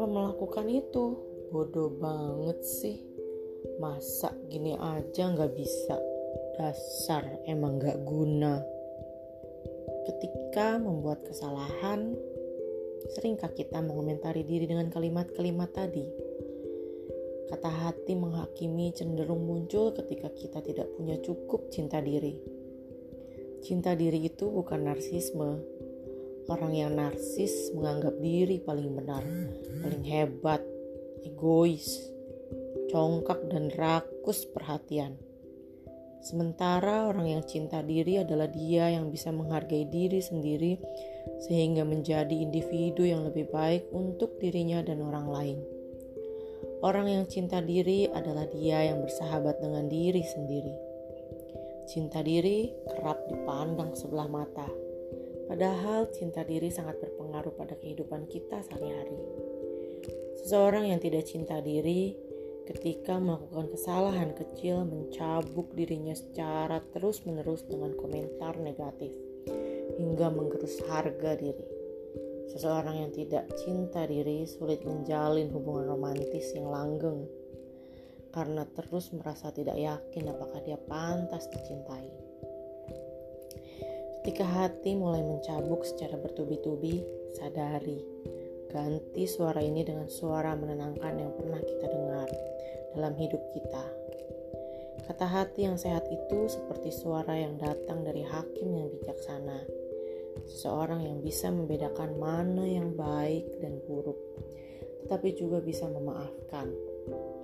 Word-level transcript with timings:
kenapa 0.00 0.16
melakukan 0.16 0.66
itu? 0.72 1.04
Bodoh 1.52 1.92
banget 2.00 2.56
sih. 2.64 3.04
Masa 3.76 4.32
gini 4.48 4.72
aja 4.72 5.28
nggak 5.28 5.52
bisa? 5.52 6.00
Dasar 6.56 7.28
emang 7.44 7.76
nggak 7.76 8.00
guna. 8.08 8.64
Ketika 10.08 10.80
membuat 10.80 11.20
kesalahan, 11.28 12.16
seringkah 13.12 13.52
kita 13.52 13.84
mengomentari 13.84 14.40
diri 14.40 14.64
dengan 14.64 14.88
kalimat-kalimat 14.88 15.68
tadi? 15.68 16.08
Kata 17.52 17.68
hati 17.68 18.16
menghakimi 18.16 18.96
cenderung 18.96 19.44
muncul 19.44 19.92
ketika 19.92 20.32
kita 20.32 20.64
tidak 20.64 20.88
punya 20.96 21.20
cukup 21.20 21.68
cinta 21.68 22.00
diri. 22.00 22.40
Cinta 23.60 23.92
diri 23.92 24.24
itu 24.24 24.48
bukan 24.48 24.80
narsisme, 24.80 25.60
Orang 26.50 26.74
yang 26.74 26.98
narsis 26.98 27.70
menganggap 27.78 28.18
diri 28.18 28.58
paling 28.58 28.90
benar, 28.90 29.22
paling 29.86 30.02
hebat, 30.02 30.58
egois, 31.22 32.10
congkak 32.90 33.38
dan 33.54 33.70
rakus 33.70 34.50
perhatian. 34.50 35.14
Sementara 36.26 37.06
orang 37.06 37.38
yang 37.38 37.42
cinta 37.46 37.86
diri 37.86 38.18
adalah 38.18 38.50
dia 38.50 38.90
yang 38.90 39.14
bisa 39.14 39.30
menghargai 39.30 39.86
diri 39.86 40.18
sendiri 40.18 40.74
sehingga 41.46 41.86
menjadi 41.86 42.34
individu 42.34 43.06
yang 43.06 43.22
lebih 43.22 43.46
baik 43.54 43.86
untuk 43.94 44.34
dirinya 44.42 44.82
dan 44.82 45.06
orang 45.06 45.30
lain. 45.30 45.58
Orang 46.82 47.06
yang 47.06 47.30
cinta 47.30 47.62
diri 47.62 48.10
adalah 48.10 48.50
dia 48.50 48.90
yang 48.90 49.06
bersahabat 49.06 49.62
dengan 49.62 49.86
diri 49.86 50.26
sendiri. 50.26 50.74
Cinta 51.86 52.26
diri 52.26 52.74
kerap 52.90 53.30
dipandang 53.30 53.94
sebelah 53.94 54.26
mata 54.26 54.89
Padahal 55.50 56.06
cinta 56.14 56.46
diri 56.46 56.70
sangat 56.70 57.02
berpengaruh 57.02 57.50
pada 57.58 57.74
kehidupan 57.74 58.30
kita 58.30 58.62
sehari-hari. 58.62 59.18
Seseorang 60.38 60.94
yang 60.94 61.02
tidak 61.02 61.26
cinta 61.26 61.58
diri 61.58 62.14
ketika 62.70 63.18
melakukan 63.18 63.66
kesalahan 63.74 64.30
kecil 64.30 64.86
mencabuk 64.86 65.74
dirinya 65.74 66.14
secara 66.14 66.78
terus-menerus 66.94 67.66
dengan 67.66 67.98
komentar 67.98 68.62
negatif 68.62 69.10
hingga 69.98 70.30
menggerus 70.30 70.86
harga 70.86 71.34
diri. 71.34 71.66
Seseorang 72.54 73.02
yang 73.02 73.10
tidak 73.10 73.50
cinta 73.58 74.06
diri 74.06 74.46
sulit 74.46 74.86
menjalin 74.86 75.50
hubungan 75.50 75.90
romantis 75.90 76.54
yang 76.54 76.70
langgeng 76.70 77.26
karena 78.30 78.62
terus 78.70 79.10
merasa 79.10 79.50
tidak 79.50 79.74
yakin 79.74 80.30
apakah 80.30 80.62
dia 80.62 80.78
pantas 80.78 81.50
dicintai. 81.50 82.29
Ketika 84.20 84.44
hati 84.44 85.00
mulai 85.00 85.24
mencabuk 85.24 85.80
secara 85.80 86.20
bertubi-tubi, 86.20 87.00
sadari. 87.40 88.04
Ganti 88.68 89.24
suara 89.24 89.64
ini 89.64 89.80
dengan 89.80 90.12
suara 90.12 90.52
menenangkan 90.52 91.16
yang 91.16 91.32
pernah 91.40 91.56
kita 91.56 91.88
dengar 91.88 92.28
dalam 92.92 93.16
hidup 93.16 93.40
kita. 93.56 93.80
Kata 95.08 95.24
hati 95.24 95.64
yang 95.64 95.80
sehat 95.80 96.04
itu 96.12 96.52
seperti 96.52 96.92
suara 96.92 97.32
yang 97.32 97.56
datang 97.56 98.04
dari 98.04 98.20
hakim 98.20 98.68
yang 98.76 98.92
bijaksana. 98.92 99.64
Seseorang 100.52 101.00
yang 101.00 101.24
bisa 101.24 101.48
membedakan 101.48 102.20
mana 102.20 102.68
yang 102.68 102.92
baik 102.92 103.48
dan 103.64 103.80
buruk, 103.88 104.20
tetapi 105.00 105.32
juga 105.32 105.64
bisa 105.64 105.88
memaafkan, 105.88 106.68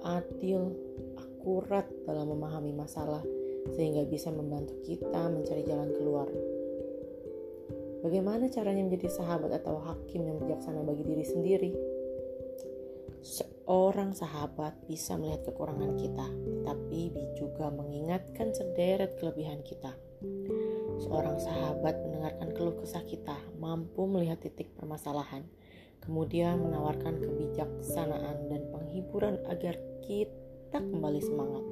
adil, 0.04 0.76
akurat 1.16 1.88
dalam 2.04 2.36
memahami 2.36 2.76
masalah, 2.76 3.24
sehingga 3.72 4.04
bisa 4.04 4.28
membantu 4.28 4.76
kita 4.84 5.32
mencari 5.32 5.64
jalan 5.64 5.88
keluar 5.96 6.28
Bagaimana 8.04 8.52
caranya 8.52 8.84
menjadi 8.84 9.08
sahabat 9.08 9.52
atau 9.62 9.80
hakim 9.80 10.28
yang 10.28 10.36
bijaksana 10.42 10.84
bagi 10.84 11.04
diri 11.06 11.24
sendiri? 11.24 11.72
Seorang 13.26 14.14
sahabat 14.14 14.86
bisa 14.86 15.18
melihat 15.18 15.48
kekurangan 15.50 15.98
kita, 15.98 16.26
tetapi 16.30 17.02
juga 17.34 17.72
mengingatkan 17.74 18.54
sederet 18.54 19.18
kelebihan 19.18 19.64
kita. 19.66 19.96
Seorang 21.02 21.36
sahabat 21.42 21.98
mendengarkan 22.06 22.54
keluh 22.54 22.76
kesah 22.78 23.02
kita, 23.02 23.36
mampu 23.58 24.06
melihat 24.06 24.38
titik 24.38 24.70
permasalahan, 24.78 25.42
kemudian 26.04 26.62
menawarkan 26.62 27.18
kebijaksanaan 27.18 28.46
dan 28.48 28.62
penghiburan 28.70 29.42
agar 29.50 29.74
kita 30.06 30.78
kembali 30.78 31.20
semangat. 31.20 31.64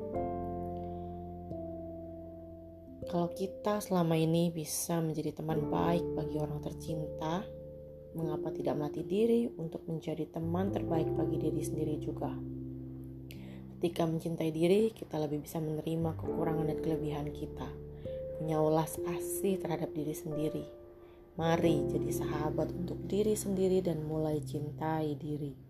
Kalau 3.14 3.30
kita 3.30 3.78
selama 3.78 4.18
ini 4.18 4.50
bisa 4.50 4.98
menjadi 4.98 5.38
teman 5.38 5.70
baik 5.70 6.02
bagi 6.18 6.34
orang 6.34 6.58
tercinta, 6.58 7.46
mengapa 8.18 8.50
tidak 8.50 8.74
melatih 8.74 9.06
diri 9.06 9.46
untuk 9.54 9.86
menjadi 9.86 10.26
teman 10.34 10.74
terbaik 10.74 11.06
bagi 11.14 11.38
diri 11.38 11.62
sendiri 11.62 11.94
juga? 12.02 12.34
Ketika 13.78 14.10
mencintai 14.10 14.50
diri, 14.50 14.90
kita 14.90 15.22
lebih 15.22 15.46
bisa 15.46 15.62
menerima 15.62 16.18
kekurangan 16.18 16.66
dan 16.66 16.78
kelebihan 16.82 17.30
kita, 17.30 17.70
punya 18.42 18.58
ulas 18.58 18.98
asih 19.06 19.62
terhadap 19.62 19.94
diri 19.94 20.10
sendiri. 20.10 20.66
Mari 21.38 21.86
jadi 21.94 22.10
sahabat 22.10 22.74
untuk 22.74 22.98
diri 23.06 23.38
sendiri 23.38 23.78
dan 23.78 24.02
mulai 24.02 24.42
cintai 24.42 25.14
diri. 25.14 25.63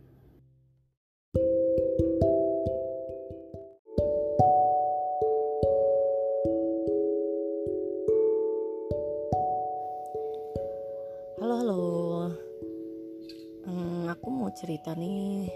Cerita 14.84 15.00
nih 15.00 15.48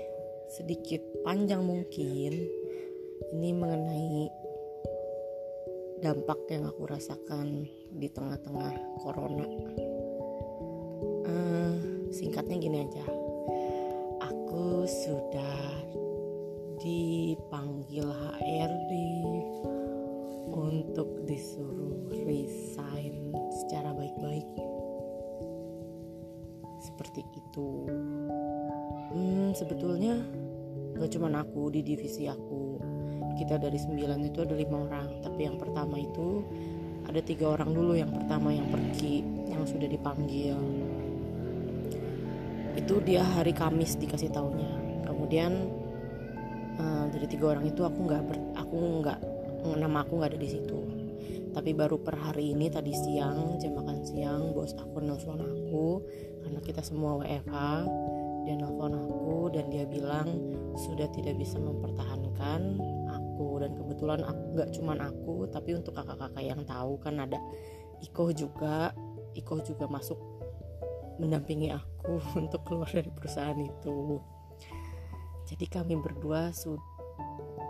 sedikit 0.48 1.02
panjang 1.20 1.60
mungkin 1.60 2.32
ini 3.36 3.50
mengenai 3.52 4.24
dampak 6.00 6.48
yang 6.48 6.64
aku 6.64 6.88
rasakan 6.88 7.68
di 7.92 8.08
tengah-tengah 8.08 8.72
corona. 9.04 9.44
Uh, 11.28 11.76
singkatnya 12.08 12.56
gini 12.56 12.88
aja. 12.88 13.04
Aku 14.32 14.88
sudah 14.88 15.60
dipanggil 16.80 18.08
HRD 18.08 18.92
untuk 20.56 21.28
disuruh 21.28 22.16
resign 22.24 23.36
secara 23.60 23.92
baik-baik. 23.92 24.48
Seperti 26.80 27.20
itu 27.36 27.84
hmm, 29.12 29.56
sebetulnya 29.56 30.20
gak 30.98 31.10
cuma 31.14 31.30
aku 31.32 31.70
di 31.72 31.80
divisi 31.84 32.26
aku. 32.26 32.80
Kita 33.38 33.54
dari 33.54 33.78
sembilan 33.78 34.18
itu 34.26 34.42
ada 34.42 34.54
lima 34.58 34.82
orang 34.82 35.22
tapi 35.22 35.46
yang 35.46 35.56
pertama 35.56 35.94
itu 35.94 36.42
ada 37.06 37.22
tiga 37.22 37.54
orang 37.54 37.70
dulu 37.70 37.94
yang 37.94 38.10
pertama 38.10 38.50
yang 38.50 38.66
pergi 38.66 39.22
yang 39.46 39.62
sudah 39.62 39.86
dipanggil. 39.86 40.58
Itu 42.74 42.98
dia 43.06 43.22
hari 43.22 43.54
Kamis 43.54 43.94
dikasih 43.98 44.34
tahunya 44.34 44.78
kemudian 45.06 45.52
uh, 46.80 47.06
dari 47.12 47.26
tiga 47.28 47.52
orang 47.52 47.68
itu 47.68 47.84
aku 47.84 48.00
nggak 48.06 48.22
aku 48.56 48.76
nggak 49.04 49.18
nama 49.76 50.00
aku 50.02 50.18
nggak 50.18 50.34
ada 50.34 50.40
di 50.40 50.50
situ. 50.50 50.78
Tapi 51.52 51.74
baru 51.74 51.98
per 51.98 52.14
hari 52.14 52.54
ini 52.54 52.70
tadi 52.70 52.94
siang 52.94 53.58
jam 53.58 53.74
makan 53.74 53.98
siang 54.06 54.54
bos 54.54 54.72
aku 54.78 55.02
nelfon 55.02 55.42
aku 55.42 56.00
karena 56.44 56.60
kita 56.62 56.80
semua 56.84 57.18
WFH 57.18 57.56
dia 58.48 58.56
nelfon 58.56 58.96
aku 58.96 59.52
dan 59.52 59.68
dia 59.68 59.84
bilang 59.84 60.40
sudah 60.72 61.04
tidak 61.12 61.36
bisa 61.36 61.60
mempertahankan 61.60 62.80
aku. 63.12 63.60
Dan 63.60 63.76
kebetulan 63.76 64.24
aku 64.24 64.42
nggak 64.56 64.70
cuman 64.72 64.98
aku 65.04 65.44
tapi 65.52 65.76
untuk 65.76 65.92
kakak-kakak 65.92 66.40
yang 66.40 66.64
tahu 66.64 66.96
kan 66.96 67.20
ada 67.20 67.36
Iko 68.00 68.32
juga. 68.32 68.96
Iko 69.36 69.60
juga 69.60 69.84
masuk 69.84 70.16
mendampingi 71.20 71.76
aku 71.76 72.16
untuk 72.40 72.64
keluar 72.64 72.88
dari 72.88 73.12
perusahaan 73.12 73.60
itu. 73.60 74.16
Jadi 75.44 75.64
kami 75.68 76.00
berdua 76.00 76.48
sudah 76.56 76.80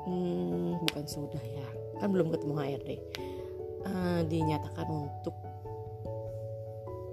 hmm, 0.07 0.79
bukan 0.89 1.05
sudah 1.05 1.43
ya 1.43 1.69
kan 1.99 2.09
belum 2.15 2.33
ketemu 2.33 2.55
HRD 2.55 2.91
uh, 2.91 2.99
eh, 3.87 4.21
dinyatakan 4.27 4.89
untuk 4.89 5.37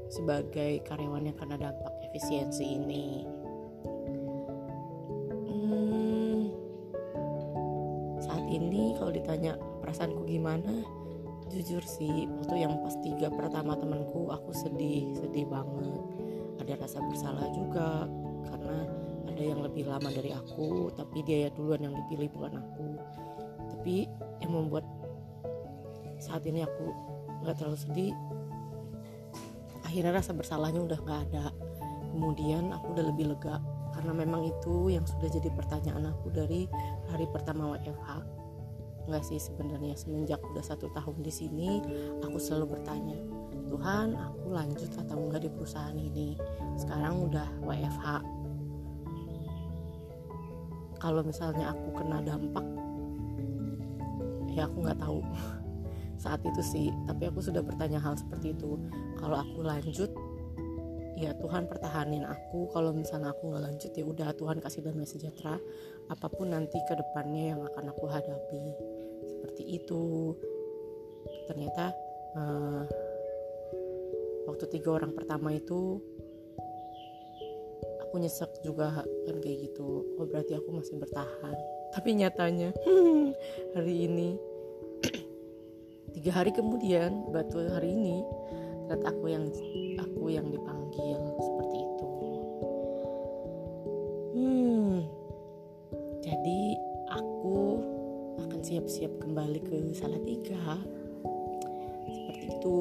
sebagai 0.07 0.85
karyawan 0.85 1.27
yang 1.27 1.37
kena 1.37 1.57
dampak 1.59 1.93
efisiensi 2.07 2.63
ini 2.63 3.25
gimana? 10.35 10.83
Jujur 11.47 11.79
sih 11.85 12.27
waktu 12.27 12.67
yang 12.67 12.75
pas 12.83 12.95
tiga 12.99 13.31
pertama 13.31 13.79
temanku 13.79 14.27
aku 14.27 14.51
sedih 14.51 15.15
sedih 15.15 15.47
banget. 15.47 15.95
Ada 16.59 16.73
rasa 16.81 16.99
bersalah 17.05 17.47
juga 17.55 18.09
karena 18.51 18.77
ada 19.31 19.43
yang 19.43 19.63
lebih 19.63 19.87
lama 19.87 20.11
dari 20.11 20.35
aku 20.35 20.91
tapi 20.91 21.23
dia 21.23 21.47
ya 21.47 21.49
duluan 21.55 21.87
yang 21.87 21.95
dipilih 21.95 22.27
bukan 22.35 22.59
aku. 22.59 22.87
Tapi 23.71 23.95
yang 24.43 24.51
membuat 24.51 24.83
saat 26.19 26.43
ini 26.43 26.65
aku 26.67 26.91
nggak 27.45 27.55
terlalu 27.55 27.79
sedih 27.79 28.13
akhirnya 29.85 30.19
rasa 30.19 30.35
bersalahnya 30.35 30.81
udah 30.83 30.99
nggak 30.99 31.21
ada. 31.31 31.45
Kemudian 32.11 32.75
aku 32.75 32.95
udah 32.95 33.05
lebih 33.15 33.31
lega 33.31 33.63
karena 33.95 34.11
memang 34.11 34.43
itu 34.43 34.91
yang 34.91 35.07
sudah 35.07 35.31
jadi 35.31 35.47
pertanyaan 35.55 36.11
aku 36.11 36.27
dari 36.27 36.67
hari 37.07 37.23
pertama 37.31 37.79
WFH 37.79 38.34
nggak 39.05 39.23
sih 39.23 39.37
sebenarnya 39.37 39.93
semenjak 39.93 40.41
udah 40.41 40.65
satu 40.65 40.89
tahun 40.93 41.21
di 41.21 41.31
sini 41.33 41.69
aku 42.25 42.37
selalu 42.41 42.77
bertanya 42.77 43.17
Tuhan 43.75 44.13
aku 44.13 44.53
lanjut 44.53 44.91
atau 44.93 45.17
enggak 45.25 45.41
di 45.43 45.49
perusahaan 45.49 45.97
ini? 45.97 46.37
Sekarang 46.77 47.27
udah 47.27 47.47
WFH 47.65 48.05
kalau 50.95 51.21
misalnya 51.21 51.75
aku 51.75 51.91
kena 52.01 52.23
dampak 52.23 52.65
ya 54.55 54.69
aku 54.69 54.77
nggak 54.85 55.01
tahu. 55.01 55.19
Saat 56.23 56.41
itu 56.47 56.61
sih 56.63 56.87
tapi 57.03 57.27
aku 57.27 57.43
sudah 57.43 57.59
bertanya 57.59 57.99
hal 57.99 58.15
seperti 58.15 58.55
itu. 58.55 58.79
Kalau 59.19 59.43
aku 59.43 59.65
lanjut 59.65 60.09
ya 61.19 61.35
Tuhan 61.35 61.67
pertahanin 61.67 62.23
aku. 62.23 62.71
Kalau 62.71 62.95
misalnya 62.95 63.35
aku 63.35 63.51
nggak 63.51 63.63
lanjut 63.65 63.91
ya 63.91 64.05
udah 64.07 64.29
Tuhan 64.39 64.63
kasih 64.63 64.87
damai 64.87 65.09
sejahtera. 65.09 65.59
Apa 66.07 66.31
pun 66.31 66.53
nanti 66.53 66.79
ke 66.87 66.93
depannya 66.95 67.57
yang 67.57 67.61
akan 67.65 67.91
aku 67.91 68.07
hadapi 68.07 68.94
seperti 69.55 69.79
itu. 69.79 70.35
Ternyata 71.47 71.95
uh, 72.35 72.83
waktu 74.51 74.67
tiga 74.67 74.99
orang 74.99 75.15
pertama 75.15 75.55
itu 75.55 76.03
aku 78.03 78.19
nyesek 78.19 78.51
juga 78.67 78.99
kan 78.99 79.39
kayak 79.39 79.71
gitu. 79.71 80.03
Oh 80.19 80.27
berarti 80.27 80.59
aku 80.59 80.75
masih 80.75 80.99
bertahan. 80.99 81.55
Tapi 81.95 82.19
nyatanya 82.19 82.75
hari 83.79 84.11
ini 84.11 84.35
tiga 86.19 86.35
hari 86.35 86.51
kemudian 86.51 87.31
batu 87.31 87.63
hari 87.71 87.95
ini 87.95 88.27
ternyata 88.91 89.15
aku 89.15 89.25
yang 89.31 89.47
aku 90.03 90.35
yang 90.35 90.51
dipanggil 90.51 91.19
siap-siap 98.65 99.21
kembali 99.21 99.61
ke 99.61 99.77
Salatiga. 99.93 100.81
Seperti 102.09 102.45
itu. 102.49 102.77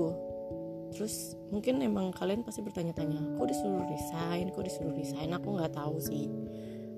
Terus 0.96 1.36
mungkin 1.52 1.84
emang 1.84 2.08
kalian 2.16 2.40
pasti 2.40 2.64
bertanya-tanya 2.64 3.36
kok 3.36 3.48
disuruh 3.50 3.84
resign? 3.84 4.48
Kok 4.48 4.64
disuruh 4.64 4.94
resign? 4.96 5.36
Aku 5.36 5.60
nggak 5.60 5.76
tahu 5.76 6.00
sih 6.00 6.30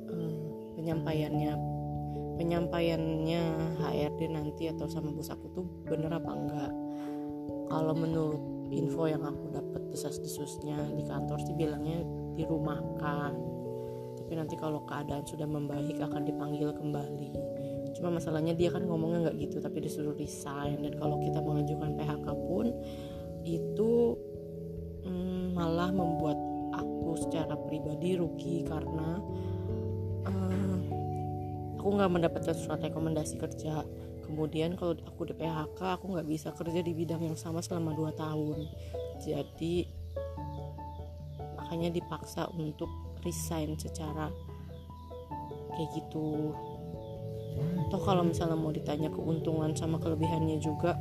hmm, 0.06 0.36
penyampaiannya 0.78 1.52
penyampaiannya 2.36 3.42
HRD 3.80 4.20
nanti 4.28 4.68
atau 4.68 4.84
sama 4.84 5.08
bos 5.08 5.32
aku 5.32 5.48
tuh 5.56 5.64
bener 5.88 6.12
apa 6.12 6.30
enggak. 6.36 6.72
Kalau 7.72 7.96
menurut 7.96 8.68
info 8.68 9.08
yang 9.08 9.24
aku 9.24 9.50
dapat 9.56 9.82
desas-desusnya 9.90 10.76
di 10.92 11.02
kantor 11.08 11.40
sih 11.40 11.56
bilangnya 11.56 12.04
dirumahkan. 12.36 13.32
Tapi 14.20 14.32
nanti 14.36 14.54
kalau 14.60 14.84
keadaan 14.84 15.24
sudah 15.24 15.48
membaik 15.48 15.96
akan 15.96 16.28
dipanggil 16.28 16.76
kembali 16.76 17.55
cuma 17.96 18.20
masalahnya 18.20 18.52
dia 18.52 18.68
kan 18.68 18.84
ngomongnya 18.84 19.28
nggak 19.28 19.36
gitu 19.40 19.56
tapi 19.64 19.80
disuruh 19.80 20.14
resign. 20.14 20.84
Dan 20.84 21.00
kalau 21.00 21.16
kita 21.20 21.40
mengajukan 21.40 21.96
PHK 21.96 22.26
pun 22.46 22.66
itu 23.46 23.92
hmm, 25.06 25.56
malah 25.56 25.90
membuat 25.90 26.36
aku 26.76 27.16
secara 27.16 27.56
pribadi 27.56 28.20
rugi 28.20 28.66
karena 28.68 29.22
uh, 30.28 30.78
aku 31.80 31.88
nggak 31.96 32.12
mendapatkan 32.12 32.56
surat 32.56 32.84
rekomendasi 32.84 33.40
kerja. 33.40 33.82
Kemudian 34.26 34.74
kalau 34.74 34.98
aku 35.06 35.30
di 35.30 35.34
PHK 35.38 35.80
aku 36.02 36.18
nggak 36.18 36.26
bisa 36.26 36.50
kerja 36.50 36.82
di 36.82 36.92
bidang 36.92 37.22
yang 37.22 37.38
sama 37.38 37.62
selama 37.62 37.94
2 37.94 38.10
tahun. 38.18 38.58
Jadi 39.22 39.86
makanya 41.56 41.94
dipaksa 41.94 42.50
untuk 42.54 42.90
resign 43.22 43.74
secara 43.78 44.30
kayak 45.76 45.90
gitu 45.98 46.54
atau 47.86 47.98
kalau 48.02 48.26
misalnya 48.26 48.58
mau 48.58 48.74
ditanya 48.74 49.08
keuntungan 49.12 49.72
sama 49.78 49.96
kelebihannya 50.02 50.58
juga 50.58 50.98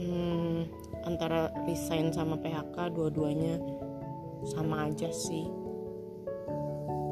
hmm, 0.00 0.70
antara 1.04 1.52
resign 1.68 2.08
sama 2.10 2.40
PHK 2.40 2.94
dua-duanya 2.94 3.60
sama 4.44 4.88
aja 4.88 5.08
sih. 5.12 5.44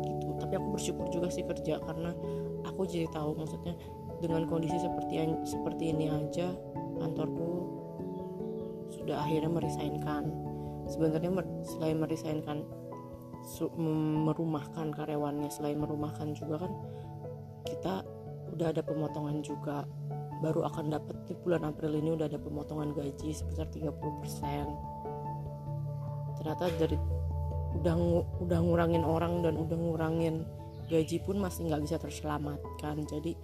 Gitu. 0.05 0.29
Tapi 0.41 0.53
aku 0.57 0.69
bersyukur 0.77 1.07
juga 1.09 1.29
sih 1.33 1.45
kerja 1.45 1.81
karena 1.81 2.13
aku 2.65 2.85
jadi 2.89 3.09
tahu 3.13 3.37
maksudnya 3.37 3.75
dengan 4.23 4.47
kondisi 4.47 4.79
seperti 4.79 5.19
seperti 5.45 5.85
ini 5.91 6.07
aja 6.07 6.55
kantorku 7.03 7.51
sudah 8.95 9.19
akhirnya 9.19 9.51
meresainkan 9.51 10.31
sebenarnya 10.87 11.43
selain 11.67 11.99
meresainkan 11.99 12.63
merumahkan 14.23 14.95
karyawannya 14.95 15.51
selain 15.51 15.79
merumahkan 15.79 16.31
juga 16.35 16.63
kan 16.67 16.73
kita 17.67 18.07
udah 18.53 18.69
ada 18.71 18.83
pemotongan 18.85 19.43
juga. 19.43 19.89
Baru 20.43 20.67
akan 20.67 20.91
dapat 20.91 21.23
di 21.31 21.39
bulan 21.39 21.63
April 21.63 22.03
ini 22.03 22.19
udah 22.19 22.27
ada 22.27 22.35
pemotongan 22.35 22.91
gaji 22.99 23.31
sebesar 23.31 23.71
30% 23.71 23.95
ternyata 26.43 26.67
dari 26.75 26.99
udah 27.79 27.95
udah 28.43 28.59
ngurangin 28.59 29.07
orang 29.07 29.47
dan 29.47 29.55
udah 29.55 29.79
ngurangin 29.79 30.43
gaji 30.91 31.23
pun 31.23 31.39
masih 31.39 31.71
nggak 31.71 31.83
bisa 31.87 31.97
terselamatkan. 32.03 33.07
Jadi 33.07 33.39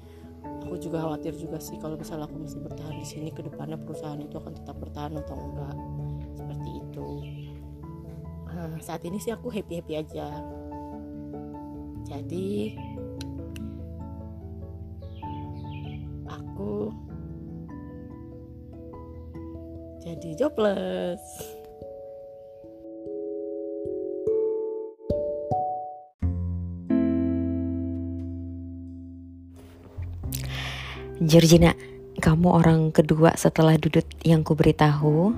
aku 0.66 0.74
juga 0.82 1.06
khawatir 1.06 1.38
juga 1.38 1.62
sih 1.62 1.78
kalau 1.78 1.94
misalnya 1.94 2.26
aku 2.26 2.42
masih 2.42 2.58
bertahan 2.66 2.98
di 2.98 3.06
sini 3.06 3.30
ke 3.30 3.46
depannya 3.46 3.78
perusahaan 3.78 4.18
itu 4.18 4.34
akan 4.34 4.52
tetap 4.58 4.76
bertahan 4.82 5.14
atau 5.22 5.36
enggak 5.38 5.74
saat 8.80 9.02
ini 9.06 9.18
sih 9.20 9.34
aku 9.34 9.50
happy 9.52 9.80
happy 9.82 9.94
aja. 9.98 10.28
Jadi 12.08 12.74
aku 16.24 16.88
jadi 20.00 20.30
jobless. 20.40 21.20
Georgina, 31.18 31.74
kamu 32.22 32.48
orang 32.48 32.94
kedua 32.94 33.34
setelah 33.34 33.74
Dudut 33.74 34.06
yang 34.22 34.46
ku 34.46 34.54
beritahu 34.54 35.34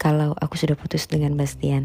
kalau 0.00 0.32
aku 0.40 0.56
sudah 0.56 0.80
putus 0.80 1.04
dengan 1.04 1.36
Bastian. 1.36 1.84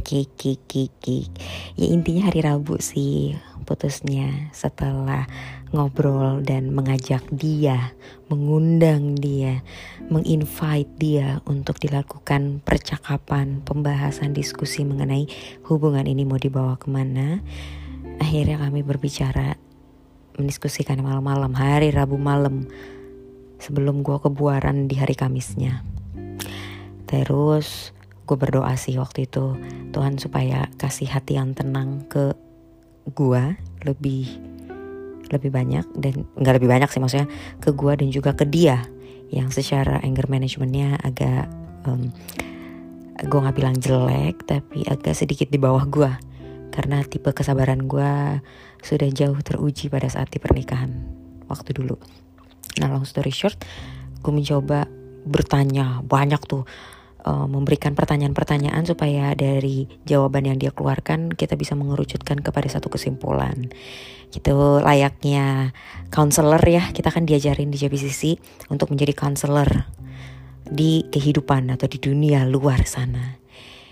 Kiki. 0.00 1.28
Ya 1.76 1.86
intinya 1.88 2.28
hari 2.28 2.44
Rabu 2.44 2.80
sih 2.80 3.36
putusnya 3.64 4.50
setelah 4.52 5.28
ngobrol 5.70 6.42
dan 6.42 6.72
mengajak 6.74 7.22
dia, 7.30 7.94
mengundang 8.26 9.14
dia, 9.14 9.62
menginvite 10.10 10.90
dia 10.98 11.38
untuk 11.46 11.78
dilakukan 11.78 12.60
percakapan, 12.64 13.62
pembahasan, 13.62 14.34
diskusi 14.34 14.82
mengenai 14.82 15.30
hubungan 15.68 16.04
ini 16.08 16.26
mau 16.26 16.40
dibawa 16.40 16.76
ke 16.76 16.90
mana. 16.90 17.40
Akhirnya 18.20 18.60
kami 18.60 18.84
berbicara 18.84 19.56
mendiskusikan 20.36 21.00
malam-malam 21.00 21.52
hari 21.56 21.92
Rabu 21.92 22.16
malam 22.20 22.68
sebelum 23.60 24.02
gue 24.02 24.16
kebuaran 24.18 24.88
di 24.88 24.96
hari 24.98 25.14
Kamisnya. 25.14 25.84
Terus 27.06 27.92
gue 28.24 28.36
berdoa 28.38 28.74
sih 28.78 28.94
waktu 28.96 29.26
itu 29.26 29.58
Tuhan 29.90 30.16
supaya 30.16 30.70
kasih 30.78 31.10
hati 31.10 31.36
yang 31.36 31.52
tenang 31.52 32.06
ke 32.06 32.32
gue 33.10 33.58
lebih 33.82 34.26
lebih 35.30 35.50
banyak 35.50 35.86
dan 35.98 36.26
nggak 36.38 36.54
lebih 36.62 36.70
banyak 36.70 36.90
sih 36.90 37.02
maksudnya 37.02 37.26
ke 37.58 37.74
gue 37.74 37.92
dan 37.94 38.08
juga 38.10 38.30
ke 38.34 38.46
dia 38.46 38.86
yang 39.30 39.50
secara 39.50 39.98
anger 40.02 40.26
managementnya 40.30 40.98
agak 41.02 41.50
um, 41.86 42.10
gue 43.18 43.38
nggak 43.38 43.56
bilang 43.58 43.76
jelek 43.78 44.46
tapi 44.46 44.86
agak 44.86 45.14
sedikit 45.14 45.50
di 45.50 45.58
bawah 45.58 45.86
gue 45.86 46.10
karena 46.70 47.02
tipe 47.02 47.30
kesabaran 47.34 47.90
gue 47.90 48.42
sudah 48.86 49.10
jauh 49.10 49.38
teruji 49.42 49.90
pada 49.90 50.06
saat 50.06 50.30
di 50.30 50.38
pernikahan 50.38 50.90
waktu 51.50 51.74
dulu. 51.74 51.98
Nah 52.78 52.86
long 52.86 53.08
story 53.08 53.34
short, 53.34 53.58
gue 54.22 54.30
mencoba 54.30 54.86
bertanya 55.26 56.00
banyak 56.06 56.40
tuh 56.46 56.64
uh, 57.26 57.46
memberikan 57.48 57.92
pertanyaan-pertanyaan 57.98 58.84
supaya 58.86 59.32
dari 59.34 59.88
jawaban 60.06 60.48
yang 60.48 60.58
dia 60.60 60.72
keluarkan 60.72 61.32
kita 61.32 61.56
bisa 61.58 61.74
mengerucutkan 61.74 62.40
kepada 62.40 62.68
satu 62.70 62.92
kesimpulan. 62.92 63.72
Gitu 64.30 64.54
layaknya 64.78 65.74
counselor 66.14 66.62
ya, 66.62 66.94
kita 66.94 67.10
kan 67.10 67.26
diajarin 67.26 67.74
di 67.74 67.78
JBCC 67.80 68.38
untuk 68.70 68.94
menjadi 68.94 69.12
counselor 69.16 69.90
di 70.70 71.02
kehidupan 71.10 71.74
atau 71.74 71.90
di 71.90 71.98
dunia 71.98 72.46
luar 72.46 72.86
sana. 72.86 73.39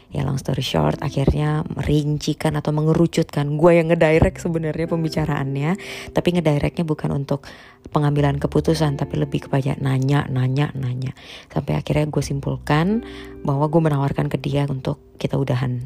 Ya 0.08 0.24
long 0.24 0.40
story 0.40 0.64
short 0.64 1.04
akhirnya 1.04 1.64
merincikan 1.68 2.56
atau 2.56 2.72
mengerucutkan. 2.72 3.60
Gue 3.60 3.80
yang 3.80 3.92
ngedirect 3.92 4.40
sebenarnya 4.40 4.88
pembicaraannya. 4.88 5.70
Tapi 6.16 6.28
ngedirectnya 6.38 6.84
bukan 6.88 7.12
untuk 7.12 7.44
pengambilan 7.92 8.40
keputusan 8.40 8.96
tapi 8.96 9.20
lebih 9.20 9.48
kepada 9.48 9.76
nanya 9.80 10.24
nanya 10.32 10.72
nanya. 10.72 11.12
Sampai 11.52 11.76
akhirnya 11.76 12.08
gue 12.08 12.24
simpulkan 12.24 13.04
bahwa 13.44 13.68
gue 13.68 13.80
menawarkan 13.84 14.32
ke 14.32 14.40
dia 14.40 14.64
untuk 14.68 15.00
kita 15.20 15.36
udahan 15.36 15.84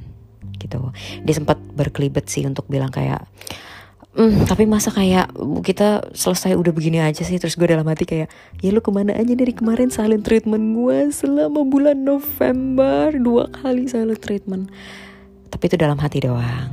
gitu. 0.63 0.95
Dia 1.27 1.35
sempat 1.35 1.59
berkelibet 1.75 2.31
sih 2.31 2.47
untuk 2.47 2.67
bilang 2.71 2.95
kayak 2.95 3.27
Hmm, 4.13 4.45
tapi 4.45 4.69
masa 4.69 4.93
kayak 4.93 5.33
kita 5.65 6.13
selesai 6.13 6.53
udah 6.53 6.69
begini 6.77 7.01
aja 7.01 7.25
sih 7.25 7.41
Terus 7.41 7.57
gue 7.57 7.65
dalam 7.65 7.89
hati 7.89 8.05
kayak 8.05 8.29
Ya 8.61 8.69
lu 8.69 8.85
ke 8.85 8.93
mana 8.93 9.17
aja 9.17 9.33
dari 9.33 9.57
kemarin 9.57 9.89
silent 9.89 10.29
treatment 10.29 10.77
gue 10.77 11.09
Selama 11.09 11.65
bulan 11.65 12.05
November 12.05 13.09
Dua 13.17 13.49
kali 13.49 13.89
silent 13.89 14.21
treatment. 14.21 14.69
Tapi 15.49 15.65
itu 15.65 15.81
dalam 15.81 15.97
hati 15.97 16.21
doang 16.21 16.69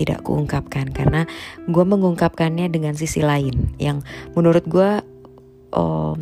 Tidak 0.00 0.24
kuungkapkan 0.24 0.88
Karena 0.88 1.28
gue 1.68 1.84
mengungkapkannya 1.84 2.72
dengan 2.72 2.96
sisi 2.96 3.20
lain 3.20 3.76
Yang 3.76 4.08
menurut 4.32 4.64
gue 4.64 5.04
oh, 5.76 6.16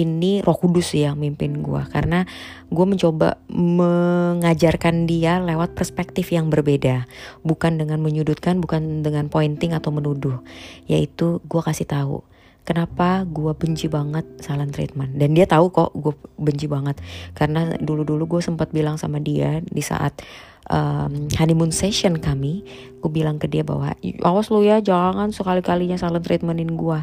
ini 0.00 0.40
Roh 0.40 0.56
Kudus 0.56 0.96
yang 0.96 1.20
mimpin 1.20 1.60
gue 1.60 1.82
karena 1.92 2.24
gue 2.72 2.86
mencoba 2.88 3.36
mengajarkan 3.52 5.04
dia 5.04 5.38
lewat 5.38 5.76
perspektif 5.76 6.32
yang 6.32 6.48
berbeda. 6.48 7.04
Bukan 7.44 7.76
dengan 7.76 8.00
menyudutkan 8.00 8.58
bukan 8.58 9.04
dengan 9.04 9.28
pointing 9.28 9.76
atau 9.76 9.92
menuduh. 9.92 10.40
Yaitu 10.88 11.44
gue 11.44 11.60
kasih 11.60 11.84
tahu 11.84 12.24
kenapa 12.64 13.26
gue 13.26 13.50
benci 13.56 13.90
banget 13.90 14.24
silent 14.38 14.70
treatment? 14.70 15.16
Dan 15.18 15.34
dia 15.34 15.48
tahu 15.48 15.74
kok 15.74 15.90
gue 15.96 16.14
benci 16.38 16.70
banget. 16.70 17.02
Karena 17.34 17.74
dulu 17.76 18.06
dulu 18.06 18.38
gue 18.38 18.40
sempat 18.44 18.70
bilang 18.70 18.96
sama 19.00 19.18
dia 19.18 19.58
di 19.64 19.82
saat 19.82 20.22
um, 20.70 21.26
honeymoon 21.34 21.74
session 21.74 22.20
kami 22.22 22.62
gue 23.00 23.10
bilang 23.10 23.40
ke 23.40 23.50
dia 23.50 23.66
bahwa 23.66 23.96
awas 24.22 24.52
lu 24.52 24.62
ya 24.62 24.78
jangan 24.78 25.34
sekali 25.34 25.64
kalinya 25.64 25.98
silent 25.98 26.22
treatmentin 26.22 26.78
gue 26.78 27.00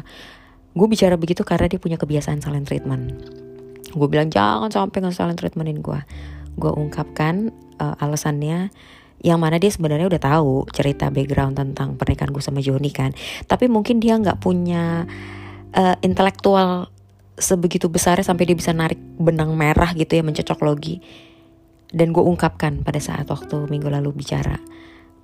gue 0.78 0.86
bicara 0.86 1.18
begitu 1.18 1.42
karena 1.42 1.66
dia 1.66 1.82
punya 1.82 1.98
kebiasaan 1.98 2.38
silent 2.38 2.70
treatment. 2.70 3.18
Gue 3.90 4.06
bilang 4.06 4.30
jangan 4.30 4.70
sampai 4.70 5.02
nggak 5.02 5.16
silent 5.16 5.38
treatmentin 5.42 5.82
gue 5.82 6.00
gue 6.58 6.72
ungkapkan 6.74 7.54
uh, 7.78 7.94
alasannya 8.02 8.70
yang 9.22 9.38
mana 9.42 9.58
dia 9.58 9.70
sebenarnya 9.70 10.06
udah 10.06 10.22
tahu 10.22 10.66
cerita 10.70 11.10
background 11.10 11.58
tentang 11.58 11.98
pernikahan 11.98 12.30
gue 12.30 12.42
sama 12.42 12.62
Joni 12.62 12.94
kan. 12.94 13.10
Tapi 13.46 13.66
mungkin 13.66 13.98
dia 13.98 14.14
nggak 14.14 14.38
punya 14.38 15.06
uh, 15.74 15.96
intelektual 16.06 16.90
sebegitu 17.38 17.90
besarnya 17.90 18.26
sampai 18.26 18.50
dia 18.50 18.56
bisa 18.58 18.70
narik 18.70 18.98
benang 19.18 19.54
merah 19.58 19.90
gitu 19.94 20.14
ya 20.18 20.22
mencocok 20.22 20.58
logi. 20.62 21.02
Dan 21.90 22.14
gue 22.14 22.22
ungkapkan 22.22 22.86
pada 22.86 23.02
saat 23.02 23.26
waktu 23.26 23.66
minggu 23.66 23.90
lalu 23.90 24.14
bicara 24.14 24.58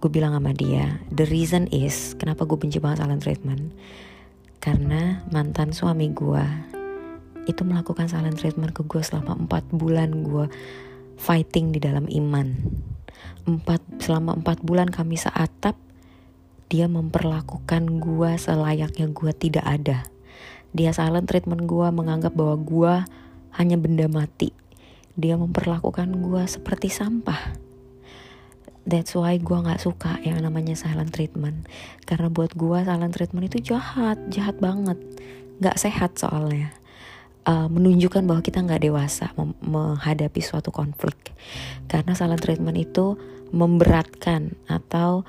gue 0.05 0.13
bilang 0.13 0.37
sama 0.37 0.53
dia 0.53 1.01
the 1.09 1.25
reason 1.33 1.65
is 1.73 2.13
kenapa 2.21 2.45
gue 2.45 2.61
benci 2.61 2.77
banget 2.77 3.01
silent 3.01 3.25
treatment 3.25 3.73
karena 4.65 5.21
mantan 5.29 5.77
suami 5.77 6.09
gue 6.09 6.41
itu 7.45 7.61
melakukan 7.69 8.09
silent 8.09 8.41
treatment 8.41 8.73
ke 8.73 8.81
gue 8.89 9.05
selama 9.05 9.37
4 9.45 9.77
bulan 9.77 10.25
gue 10.25 10.49
fighting 11.21 11.77
di 11.77 11.85
dalam 11.85 12.09
iman. 12.09 12.57
Empat, 13.45 13.85
selama 14.01 14.41
4 14.41 14.65
bulan 14.65 14.89
kami 14.89 15.21
seatap, 15.21 15.77
dia 16.73 16.89
memperlakukan 16.89 18.01
gue 18.01 18.31
selayaknya 18.41 19.13
gue 19.13 19.33
tidak 19.37 19.69
ada. 19.69 20.09
Dia 20.73 20.97
silent 20.97 21.29
treatment 21.29 21.69
gue 21.69 21.85
menganggap 21.93 22.33
bahwa 22.33 22.57
gue 22.57 22.95
hanya 23.61 23.77
benda 23.77 24.09
mati. 24.09 24.57
Dia 25.13 25.37
memperlakukan 25.37 26.09
gue 26.25 26.43
seperti 26.49 26.89
sampah 26.89 27.53
That's 28.85 29.17
why 29.17 29.41
gue 29.41 29.59
gak 29.65 29.81
suka 29.81 30.21
yang 30.21 30.45
namanya 30.45 30.77
silent 30.77 31.17
treatment. 31.17 31.65
Karena 32.05 32.29
buat 32.29 32.53
gue 32.53 32.85
silent 32.85 33.17
treatment 33.17 33.49
itu 33.49 33.73
jahat 33.73 34.21
Jahat 34.29 34.61
banget. 34.61 35.01
Gak 35.65 35.81
sehat 35.81 36.21
soalnya. 36.21 36.69
Uh, 37.49 37.69
Menunjukkan 37.73 38.25
bahwa 38.29 38.45
kita 38.45 38.61
gak 38.61 38.85
dewasa 38.85 39.33
Menghadapi 39.65 40.41
suatu 40.45 40.69
konflik. 40.69 41.17
Karena 41.89 42.13
silent 42.13 42.45
treatment 42.45 42.77
itu 42.77 43.17
Memberatkan 43.57 44.53
Atau 44.69 45.25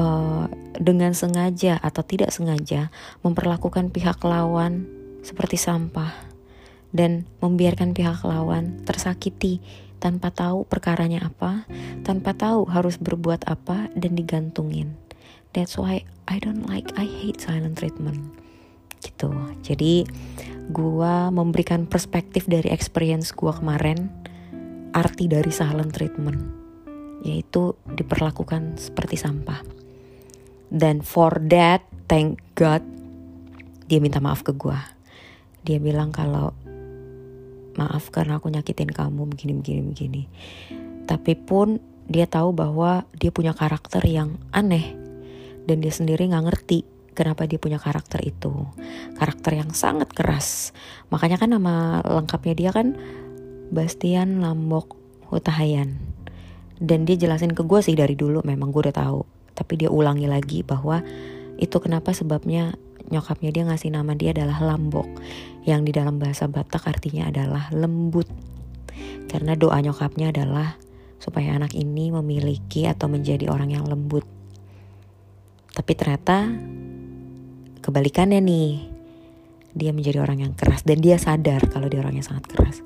uh, 0.00 0.48
Dengan 0.80 1.12
sengaja 1.12 1.76
atau 1.76 2.00
tidak 2.00 2.32
sengaja 2.32 2.88
Memperlakukan 3.20 3.92
pihak 3.92 4.24
lawan 4.24 4.88
Seperti 5.20 5.60
sampah 5.60 6.16
Dan 6.96 7.28
membiarkan 7.44 7.92
pihak 7.92 8.24
lawan 8.24 8.80
tersakiti 8.88 9.60
tanpa 10.00 10.32
tahu 10.32 10.64
perkaranya 10.64 11.28
apa, 11.28 11.68
tanpa 12.02 12.32
tahu 12.32 12.66
harus 12.66 12.96
berbuat 12.96 13.44
apa 13.46 13.92
dan 13.92 14.16
digantungin. 14.16 14.96
That's 15.52 15.76
why 15.76 16.08
I 16.26 16.40
don't 16.40 16.66
like, 16.66 16.90
I 16.96 17.04
hate 17.04 17.38
silent 17.38 17.76
treatment. 17.78 18.22
Gitu. 19.04 19.30
Jadi 19.60 20.08
gua 20.72 21.28
memberikan 21.28 21.84
perspektif 21.84 22.48
dari 22.48 22.72
experience 22.72 23.36
gua 23.36 23.52
kemarin, 23.52 24.08
arti 24.96 25.28
dari 25.28 25.52
silent 25.52 25.92
treatment, 25.92 26.40
yaitu 27.22 27.76
diperlakukan 27.92 28.80
seperti 28.80 29.20
sampah. 29.20 29.60
Dan 30.70 31.02
for 31.02 31.42
that, 31.50 31.82
thank 32.06 32.38
God, 32.54 32.80
dia 33.90 33.98
minta 33.98 34.22
maaf 34.22 34.46
ke 34.46 34.54
gua. 34.54 34.78
Dia 35.66 35.82
bilang 35.82 36.14
kalau 36.14 36.54
maaf 37.80 38.12
karena 38.12 38.36
aku 38.36 38.52
nyakitin 38.52 38.92
kamu 38.92 39.24
begini 39.32 39.52
begini 39.56 39.80
begini. 39.80 40.22
Tapi 41.08 41.32
pun 41.34 41.80
dia 42.10 42.28
tahu 42.28 42.52
bahwa 42.52 43.08
dia 43.16 43.32
punya 43.32 43.56
karakter 43.56 44.04
yang 44.04 44.36
aneh. 44.52 44.98
Dan 45.64 45.80
dia 45.80 45.92
sendiri 45.94 46.26
nggak 46.28 46.44
ngerti 46.50 46.82
kenapa 47.16 47.46
dia 47.46 47.56
punya 47.56 47.80
karakter 47.80 48.20
itu. 48.26 48.52
Karakter 49.16 49.56
yang 49.56 49.70
sangat 49.72 50.10
keras. 50.12 50.76
Makanya 51.08 51.40
kan 51.40 51.54
nama 51.54 52.04
lengkapnya 52.04 52.54
dia 52.54 52.70
kan 52.74 52.98
Bastian 53.70 54.42
Lambok 54.42 54.98
Hutahayan. 55.30 55.96
Dan 56.80 57.04
dia 57.06 57.14
jelasin 57.14 57.52
ke 57.54 57.62
gue 57.62 57.80
sih 57.84 57.94
dari 57.94 58.18
dulu 58.18 58.42
memang 58.42 58.74
gue 58.74 58.90
udah 58.90 58.96
tahu. 58.96 59.20
Tapi 59.54 59.72
dia 59.78 59.92
ulangi 59.92 60.26
lagi 60.26 60.64
bahwa 60.64 61.04
itu 61.60 61.76
kenapa 61.76 62.16
sebabnya 62.16 62.72
nyokapnya 63.10 63.50
dia 63.50 63.66
ngasih 63.66 63.90
nama 63.90 64.14
dia 64.14 64.30
adalah 64.30 64.62
Lambok 64.62 65.06
yang 65.66 65.84
di 65.84 65.92
dalam 65.92 66.16
bahasa 66.16 66.46
Batak 66.46 66.86
artinya 66.86 67.28
adalah 67.28 67.68
lembut. 67.74 68.26
Karena 69.30 69.54
doa 69.54 69.78
nyokapnya 69.78 70.34
adalah 70.34 70.78
supaya 71.20 71.54
anak 71.54 71.76
ini 71.76 72.08
memiliki 72.10 72.88
atau 72.88 73.06
menjadi 73.06 73.52
orang 73.52 73.76
yang 73.76 73.84
lembut. 73.84 74.24
Tapi 75.70 75.92
ternyata 75.94 76.50
kebalikannya 77.84 78.40
nih 78.40 78.70
dia 79.70 79.94
menjadi 79.94 80.18
orang 80.18 80.42
yang 80.42 80.52
keras 80.58 80.82
dan 80.82 80.98
dia 80.98 81.14
sadar 81.20 81.62
kalau 81.70 81.86
dia 81.86 82.02
orang 82.02 82.18
yang 82.18 82.26
sangat 82.26 82.50
keras. 82.50 82.82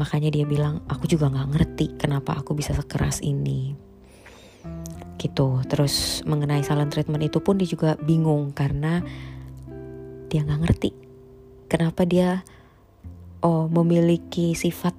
Makanya 0.00 0.32
dia 0.32 0.48
bilang 0.48 0.82
aku 0.88 1.06
juga 1.06 1.28
nggak 1.28 1.48
ngerti 1.54 1.86
kenapa 2.00 2.40
aku 2.40 2.56
bisa 2.56 2.72
sekeras 2.74 3.20
ini. 3.22 3.76
Gitu. 5.20 5.48
Terus 5.68 6.24
mengenai 6.24 6.64
silent 6.64 6.90
treatment 6.90 7.20
itu 7.20 7.38
pun 7.44 7.60
dia 7.60 7.68
juga 7.68 7.94
bingung 8.00 8.50
karena 8.56 9.04
dia 10.30 10.46
nggak 10.46 10.60
ngerti 10.62 10.90
kenapa 11.66 12.06
dia 12.06 12.46
oh 13.42 13.66
memiliki 13.66 14.54
sifat 14.54 14.94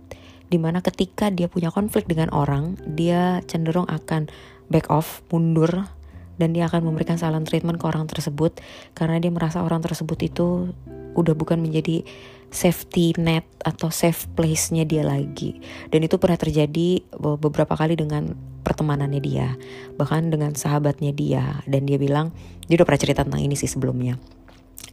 di 0.52 0.60
mana 0.60 0.84
ketika 0.84 1.32
dia 1.32 1.48
punya 1.48 1.72
konflik 1.72 2.06
dengan 2.12 2.28
orang 2.36 2.76
dia 2.84 3.40
cenderung 3.48 3.88
akan 3.88 4.28
back 4.68 4.92
off 4.92 5.24
mundur 5.32 5.88
dan 6.36 6.52
dia 6.52 6.68
akan 6.68 6.92
memberikan 6.92 7.16
silent 7.16 7.48
treatment 7.48 7.80
ke 7.80 7.86
orang 7.88 8.10
tersebut 8.10 8.60
karena 8.92 9.22
dia 9.22 9.32
merasa 9.32 9.64
orang 9.64 9.80
tersebut 9.80 10.20
itu 10.26 10.76
udah 11.16 11.36
bukan 11.36 11.60
menjadi 11.60 12.04
safety 12.52 13.16
net 13.16 13.48
atau 13.64 13.88
safe 13.88 14.28
place-nya 14.36 14.84
dia 14.84 15.08
lagi. 15.08 15.60
Dan 15.88 16.04
itu 16.04 16.20
pernah 16.20 16.36
terjadi 16.36 17.04
beberapa 17.16 17.76
kali 17.80 17.96
dengan 17.96 18.36
pertemanannya 18.64 19.22
dia, 19.24 19.56
bahkan 19.96 20.28
dengan 20.28 20.52
sahabatnya 20.56 21.16
dia. 21.16 21.64
Dan 21.64 21.88
dia 21.88 21.96
bilang, 21.96 22.36
dia 22.68 22.76
udah 22.80 22.88
pernah 22.88 23.02
cerita 23.04 23.24
tentang 23.24 23.44
ini 23.44 23.56
sih 23.56 23.72
sebelumnya 23.72 24.20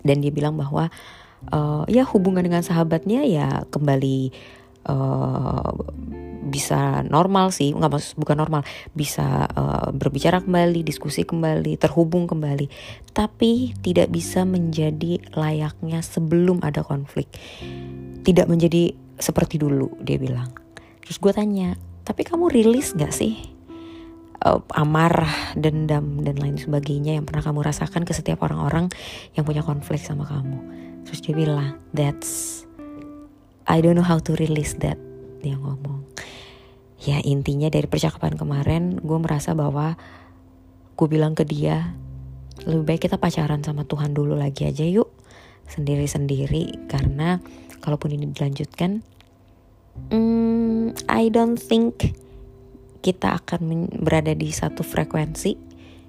dan 0.02 0.22
dia 0.22 0.32
bilang 0.32 0.54
bahwa 0.58 0.90
uh, 1.50 1.84
ya 1.86 2.02
hubungan 2.08 2.42
dengan 2.42 2.62
sahabatnya 2.62 3.22
ya 3.26 3.62
kembali 3.70 4.32
uh, 4.88 5.72
bisa 6.48 7.04
normal 7.04 7.52
sih. 7.52 7.76
Nggak 7.76 7.92
maksud 7.92 8.14
bukan 8.16 8.36
normal. 8.40 8.62
Bisa 8.96 9.46
uh, 9.52 9.92
berbicara 9.92 10.40
kembali 10.40 10.80
diskusi 10.86 11.22
kembali 11.22 11.76
terhubung 11.76 12.24
kembali. 12.24 12.66
Tapi 13.12 13.76
tidak 13.84 14.08
bisa 14.08 14.48
menjadi 14.48 15.20
layaknya 15.36 16.00
sebelum 16.00 16.64
ada 16.64 16.80
konflik. 16.80 17.28
Tidak 18.24 18.48
menjadi 18.48 18.96
seperti 19.18 19.60
dulu 19.60 19.92
dia 20.00 20.16
bilang. 20.16 20.48
Terus 21.04 21.18
gue 21.20 21.32
tanya 21.32 21.76
tapi 22.08 22.24
kamu 22.24 22.48
rilis 22.48 22.96
nggak 22.96 23.12
sih 23.12 23.57
uh, 24.44 24.60
amarah, 24.74 25.54
dendam 25.58 26.22
dan 26.22 26.38
lain 26.38 26.58
sebagainya 26.58 27.18
yang 27.18 27.24
pernah 27.26 27.42
kamu 27.42 27.64
rasakan 27.64 28.02
ke 28.06 28.12
setiap 28.14 28.42
orang-orang 28.46 28.90
yang 29.34 29.42
punya 29.42 29.62
konflik 29.64 30.02
sama 30.02 30.26
kamu. 30.26 30.58
Terus 31.08 31.20
dia 31.24 31.34
bilang, 31.34 31.78
that's 31.96 32.62
I 33.68 33.84
don't 33.84 33.96
know 33.96 34.06
how 34.06 34.20
to 34.22 34.32
release 34.38 34.76
that. 34.80 34.96
Dia 35.42 35.54
ngomong. 35.58 36.04
ya 36.98 37.22
intinya 37.22 37.70
dari 37.70 37.86
percakapan 37.86 38.34
kemarin 38.34 38.98
gue 38.98 39.18
merasa 39.22 39.54
bahwa 39.54 39.94
gue 40.98 41.06
bilang 41.06 41.38
ke 41.38 41.46
dia 41.46 41.94
lebih 42.66 42.84
baik 42.90 43.06
kita 43.06 43.22
pacaran 43.22 43.62
sama 43.62 43.86
Tuhan 43.86 44.18
dulu 44.18 44.34
lagi 44.34 44.66
aja 44.66 44.82
yuk 44.82 45.06
sendiri-sendiri 45.70 46.90
karena 46.90 47.38
kalaupun 47.78 48.18
ini 48.18 48.34
dilanjutkan 48.34 49.06
hmm, 50.10 50.98
I 51.06 51.30
don't 51.30 51.54
think 51.54 52.18
kita 53.04 53.38
akan 53.38 53.90
berada 54.02 54.34
di 54.34 54.50
satu 54.50 54.82
frekuensi 54.82 55.68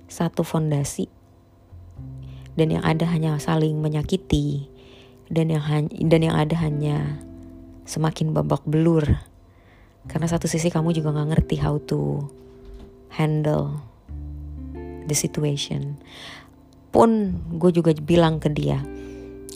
satu 0.09 0.41
fondasi 0.41 1.05
dan 2.57 2.73
yang 2.73 2.83
ada 2.83 3.05
hanya 3.07 3.37
saling 3.37 3.77
menyakiti 3.79 4.67
dan 5.29 5.53
yang 5.53 5.63
dan 5.87 6.21
yang 6.25 6.35
ada 6.35 6.57
hanya 6.59 7.21
semakin 7.85 8.33
babak 8.33 8.65
belur. 8.65 9.05
Karena 10.09 10.25
satu 10.25 10.49
sisi 10.49 10.73
kamu 10.73 10.91
juga 10.91 11.13
nggak 11.13 11.29
ngerti 11.37 11.55
how 11.61 11.77
to 11.85 12.25
handle 13.13 13.79
the 15.05 15.13
situation. 15.13 16.01
Pun 16.89 17.37
gue 17.61 17.69
juga 17.69 17.93
bilang 17.93 18.41
ke 18.41 18.49
dia 18.49 18.81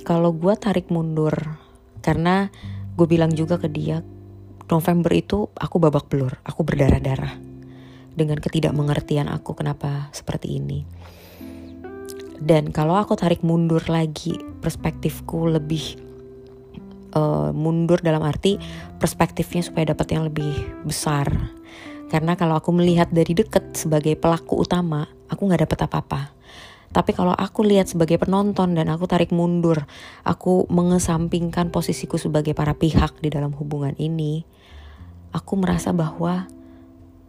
kalau 0.06 0.32
gue 0.36 0.54
tarik 0.54 0.94
mundur 0.94 1.34
karena 2.06 2.54
gue 2.94 3.08
bilang 3.10 3.34
juga 3.34 3.58
ke 3.58 3.72
dia 3.72 4.06
November 4.72 5.12
itu 5.16 5.50
aku 5.56 5.76
babak 5.82 6.08
belur 6.08 6.40
aku 6.44 6.64
berdarah-darah 6.64 7.36
dengan 8.14 8.38
ketidakmengertian 8.38 9.26
aku 9.26 9.58
kenapa 9.58 10.14
seperti 10.14 10.62
ini. 10.62 10.86
Dan 12.44 12.70
kalau 12.76 13.00
aku 13.00 13.18
tarik 13.18 13.42
mundur 13.42 13.82
lagi 13.90 14.36
perspektifku 14.38 15.50
lebih 15.50 15.98
uh, 17.18 17.50
mundur 17.56 18.04
dalam 18.04 18.22
arti 18.22 18.60
perspektifnya 19.00 19.64
supaya 19.66 19.96
dapat 19.96 20.08
yang 20.14 20.30
lebih 20.30 20.54
besar. 20.86 21.26
Karena 22.12 22.38
kalau 22.38 22.60
aku 22.60 22.70
melihat 22.70 23.10
dari 23.10 23.34
dekat 23.34 23.74
sebagai 23.74 24.14
pelaku 24.14 24.62
utama 24.62 25.10
aku 25.34 25.50
nggak 25.50 25.66
dapat 25.66 25.80
apa-apa 25.90 26.22
tapi 26.94 27.12
kalau 27.18 27.34
aku 27.34 27.66
lihat 27.66 27.90
sebagai 27.90 28.22
penonton 28.22 28.78
dan 28.78 28.88
aku 28.94 29.10
tarik 29.10 29.34
mundur, 29.34 29.90
aku 30.22 30.70
mengesampingkan 30.70 31.74
posisiku 31.74 32.22
sebagai 32.22 32.54
para 32.54 32.78
pihak 32.78 33.18
di 33.18 33.34
dalam 33.34 33.50
hubungan 33.58 33.98
ini, 33.98 34.46
aku 35.34 35.58
merasa 35.58 35.90
bahwa 35.90 36.46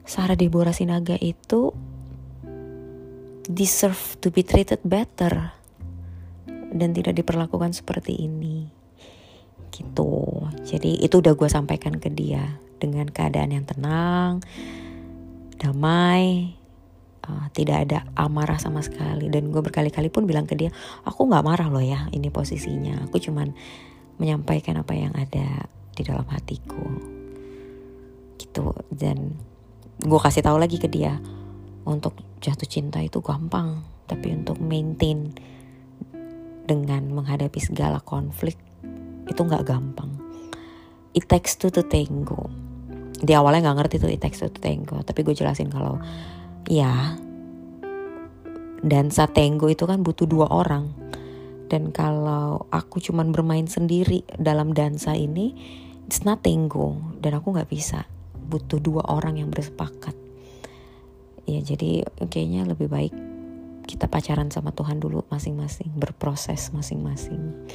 Sarah 0.05 0.37
Deborah 0.37 0.77
Sinaga 0.77 1.17
itu 1.17 1.73
deserve 3.49 4.21
to 4.21 4.29
be 4.29 4.45
treated 4.45 4.85
better 4.85 5.57
dan 6.77 6.93
tidak 6.93 7.17
diperlakukan 7.17 7.73
seperti 7.73 8.21
ini. 8.21 8.69
Gitu. 9.73 10.13
Jadi 10.61 11.01
itu 11.01 11.25
udah 11.25 11.33
gue 11.33 11.49
sampaikan 11.49 11.97
ke 11.97 12.13
dia 12.13 12.61
dengan 12.77 13.09
keadaan 13.09 13.57
yang 13.57 13.65
tenang 13.65 14.45
damai 15.57 16.53
uh, 17.29 17.47
tidak 17.57 17.89
ada 17.89 17.99
amarah 18.15 18.61
sama 18.61 18.85
sekali. 18.85 19.33
Dan 19.33 19.51
gue 19.51 19.61
berkali-kali 19.65 20.13
pun 20.13 20.29
bilang 20.29 20.45
ke 20.45 20.55
dia 20.55 20.71
aku 21.05 21.27
nggak 21.29 21.45
marah 21.45 21.69
loh 21.73 21.83
ya 21.83 22.09
ini 22.13 22.29
posisinya. 22.29 23.09
Aku 23.09 23.19
cuman 23.21 23.53
menyampaikan 24.21 24.79
apa 24.79 24.95
yang 24.95 25.13
ada 25.17 25.67
di 25.95 26.03
dalam 26.05 26.27
hatiku. 26.29 26.85
Gitu. 28.39 28.67
Dan 28.93 29.35
gue 29.99 30.21
kasih 30.21 30.45
tahu 30.45 30.59
lagi 30.61 30.77
ke 30.77 30.87
dia 30.91 31.19
untuk 31.85 32.17
jatuh 32.41 32.69
cinta 32.69 33.01
itu 33.01 33.21
gampang 33.21 33.85
tapi 34.05 34.37
untuk 34.37 34.61
maintain 34.61 35.33
dengan 36.65 37.09
menghadapi 37.13 37.61
segala 37.61 38.01
konflik 38.01 38.57
itu 39.29 39.41
nggak 39.41 39.65
gampang. 39.65 40.13
It 41.15 41.31
takes 41.31 41.57
two 41.57 41.71
to 41.71 41.87
tango. 41.87 42.51
Di 43.15 43.33
awalnya 43.33 43.71
nggak 43.71 43.79
ngerti 43.87 43.97
tuh 44.03 44.11
it 44.13 44.21
takes 44.21 44.43
two 44.43 44.51
to 44.51 44.61
tango 44.61 45.01
tapi 45.01 45.25
gue 45.25 45.33
jelasin 45.33 45.73
kalau 45.73 45.97
ya 46.69 47.19
dansa 48.85 49.25
tango 49.33 49.73
itu 49.73 49.89
kan 49.89 50.05
butuh 50.05 50.29
dua 50.29 50.49
orang. 50.53 50.93
Dan 51.65 51.91
kalau 51.91 52.69
aku 52.69 53.01
cuman 53.01 53.33
bermain 53.33 53.65
sendiri 53.65 54.23
dalam 54.37 54.77
dansa 54.77 55.17
ini 55.17 55.57
it's 56.05 56.23
not 56.23 56.45
tango 56.45 57.01
dan 57.25 57.41
aku 57.41 57.57
nggak 57.57 57.73
bisa. 57.73 58.05
Butuh 58.45 58.79
dua 58.79 59.09
orang 59.09 59.41
yang 59.41 59.49
bersepakat. 59.49 60.13
Ya 61.49 61.61
jadi 61.65 62.05
kayaknya 62.29 62.69
lebih 62.69 62.89
baik 62.93 63.15
kita 63.85 64.09
pacaran 64.09 64.49
sama 64.49 64.73
Tuhan 64.73 65.01
dulu 65.01 65.25
masing-masing 65.33 65.93
berproses 65.97 66.73
masing-masing. 66.73 67.69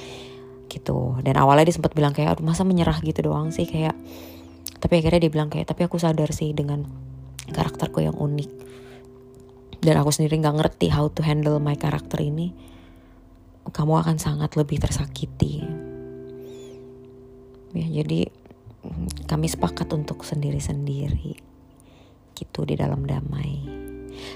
Gitu. 0.70 1.18
Dan 1.26 1.34
awalnya 1.42 1.70
dia 1.70 1.76
sempat 1.82 1.98
bilang 1.98 2.14
kayak 2.14 2.38
masa 2.46 2.62
menyerah 2.62 3.02
gitu 3.02 3.26
doang 3.26 3.50
sih? 3.50 3.66
Kayak 3.66 3.98
tapi 4.78 5.02
akhirnya 5.02 5.26
dia 5.26 5.32
bilang 5.34 5.50
kayak 5.50 5.66
tapi 5.74 5.90
aku 5.90 5.98
sadar 5.98 6.30
sih 6.30 6.54
dengan 6.54 6.86
karakterku 7.52 8.02
yang 8.02 8.16
unik. 8.16 8.50
Dan 9.80 9.96
aku 9.96 10.12
sendiri 10.12 10.44
nggak 10.44 10.58
ngerti 10.60 10.92
how 10.92 11.08
to 11.08 11.24
handle 11.24 11.56
my 11.64 11.76
karakter 11.80 12.20
ini. 12.20 12.52
Kamu 13.70 14.02
akan 14.02 14.18
sangat 14.20 14.58
lebih 14.60 14.82
tersakiti. 14.82 15.64
Ya 17.72 17.88
jadi 18.02 18.28
kami 19.30 19.48
sepakat 19.48 19.88
untuk 19.96 20.26
sendiri-sendiri. 20.28 21.38
Gitu 22.36 22.60
di 22.68 22.76
dalam 22.76 23.08
damai. 23.08 23.62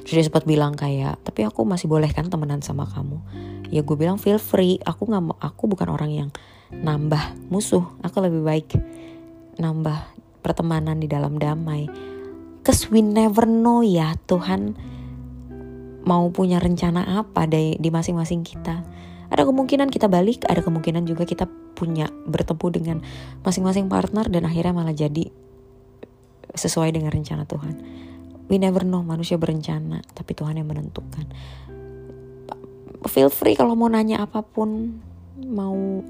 Dia 0.08 0.24
sempat 0.24 0.48
bilang 0.48 0.80
kayak 0.80 1.20
tapi 1.28 1.44
aku 1.44 1.68
masih 1.68 1.92
boleh 1.92 2.08
kan 2.14 2.32
temenan 2.32 2.64
sama 2.64 2.88
kamu? 2.88 3.20
Ya 3.68 3.84
gue 3.84 3.98
bilang 4.00 4.16
feel 4.16 4.40
free. 4.40 4.80
Aku 4.86 5.10
nggak 5.10 5.44
aku 5.44 5.68
bukan 5.68 5.92
orang 5.92 6.12
yang 6.14 6.30
nambah 6.72 7.52
musuh. 7.52 7.84
Aku 8.00 8.24
lebih 8.24 8.48
baik 8.48 8.70
nambah 9.60 10.14
pertemanan 10.40 11.04
di 11.04 11.08
dalam 11.12 11.36
damai 11.36 12.13
cause 12.64 12.88
we 12.88 13.04
never 13.04 13.44
know 13.44 13.84
ya 13.84 14.16
Tuhan 14.26 14.76
mau 16.04 16.28
punya 16.32 16.60
rencana 16.60 17.24
apa 17.24 17.48
di, 17.48 17.80
di 17.80 17.90
masing-masing 17.92 18.44
kita. 18.44 18.84
Ada 19.32 19.48
kemungkinan 19.48 19.92
kita 19.92 20.12
balik 20.12 20.48
ada 20.48 20.64
kemungkinan 20.64 21.08
juga 21.08 21.24
kita 21.28 21.48
punya 21.74 22.12
bertemu 22.28 22.68
dengan 22.72 22.98
masing-masing 23.42 23.88
partner 23.92 24.28
dan 24.30 24.48
akhirnya 24.48 24.74
malah 24.76 24.96
jadi 24.96 25.32
sesuai 26.54 26.96
dengan 26.96 27.12
rencana 27.12 27.44
Tuhan. 27.48 27.76
We 28.52 28.60
never 28.60 28.84
know 28.84 29.02
manusia 29.02 29.40
berencana 29.40 30.04
tapi 30.14 30.36
Tuhan 30.38 30.60
yang 30.60 30.70
menentukan. 30.70 31.26
Feel 33.10 33.28
free 33.28 33.58
kalau 33.58 33.76
mau 33.76 33.92
nanya 33.92 34.24
apa 34.24 34.46
pun 34.46 35.02
mau 35.44 36.04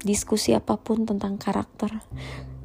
diskusi 0.00 0.54
apa 0.54 0.78
pun 0.78 1.04
tentang 1.04 1.36
karakter 1.36 2.00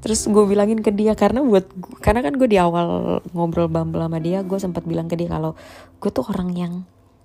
terus 0.03 0.27
gue 0.27 0.43
bilangin 0.43 0.83
ke 0.83 0.91
dia 0.91 1.15
karena 1.15 1.39
buat 1.39 1.63
karena 2.03 2.19
kan 2.19 2.35
gue 2.35 2.51
di 2.51 2.59
awal 2.59 3.17
ngobrol 3.31 3.71
bumble 3.71 4.03
sama 4.03 4.19
dia 4.19 4.43
gue 4.43 4.59
sempat 4.59 4.83
bilang 4.83 5.07
ke 5.07 5.15
dia 5.15 5.31
kalau 5.31 5.55
gue 6.03 6.11
tuh 6.11 6.27
orang 6.27 6.51
yang 6.51 6.73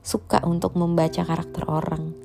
suka 0.09 0.41
untuk 0.47 0.73
membaca 0.73 1.21
karakter 1.21 1.69
orang. 1.69 2.17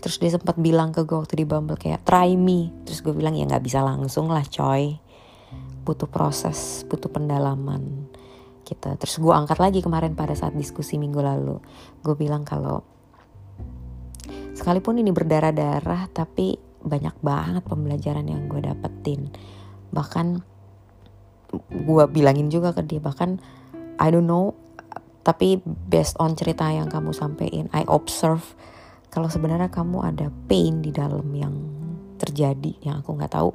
Terus 0.00 0.16
dia 0.16 0.32
sempat 0.32 0.56
bilang 0.56 0.96
ke 0.96 1.04
gue 1.04 1.12
waktu 1.12 1.44
di 1.44 1.44
bumble 1.44 1.76
kayak 1.76 2.08
try 2.08 2.32
me. 2.32 2.72
Terus 2.88 3.04
gue 3.04 3.12
bilang 3.12 3.36
ya 3.36 3.44
nggak 3.44 3.60
bisa 3.60 3.84
langsung 3.84 4.32
lah 4.32 4.40
coy. 4.48 4.96
Butuh 5.84 6.08
proses 6.08 6.88
butuh 6.88 7.12
pendalaman. 7.12 8.08
Kita 8.64 8.96
terus 8.96 9.20
gue 9.20 9.34
angkat 9.34 9.60
lagi 9.60 9.84
kemarin 9.84 10.16
pada 10.16 10.32
saat 10.32 10.56
diskusi 10.56 10.96
minggu 10.96 11.20
lalu. 11.20 11.60
Gue 12.00 12.16
bilang 12.16 12.48
kalau 12.48 12.80
sekalipun 14.56 14.96
ini 15.02 15.12
berdarah-darah 15.12 16.08
tapi 16.14 16.56
banyak 16.80 17.20
banget 17.20 17.60
pembelajaran 17.68 18.24
yang 18.24 18.48
gue 18.48 18.64
dapetin 18.64 19.28
bahkan 19.90 20.42
gue 21.70 22.04
bilangin 22.10 22.46
juga 22.48 22.70
ke 22.70 22.86
dia 22.86 23.02
bahkan 23.02 23.42
I 23.98 24.14
don't 24.14 24.26
know 24.26 24.54
tapi 25.26 25.60
based 25.66 26.16
on 26.16 26.38
cerita 26.38 26.70
yang 26.70 26.88
kamu 26.88 27.12
sampaikan 27.12 27.66
I 27.74 27.84
observe 27.90 28.42
kalau 29.10 29.26
sebenarnya 29.26 29.68
kamu 29.74 30.06
ada 30.06 30.30
pain 30.46 30.80
di 30.80 30.94
dalam 30.94 31.26
yang 31.34 31.54
terjadi 32.22 32.78
yang 32.86 33.02
aku 33.02 33.18
nggak 33.18 33.34
tahu 33.34 33.50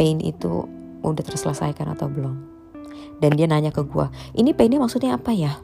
pain 0.00 0.16
itu 0.24 0.64
udah 1.04 1.22
terselesaikan 1.22 1.92
atau 1.92 2.08
belum. 2.08 2.34
Dan 3.20 3.36
dia 3.36 3.48
nanya 3.48 3.72
ke 3.72 3.84
gue 3.84 4.08
ini 4.36 4.56
painnya 4.56 4.80
maksudnya 4.80 5.20
apa 5.20 5.36
ya? 5.36 5.60